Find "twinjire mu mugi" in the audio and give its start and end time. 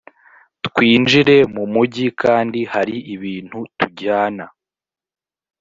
0.65-2.05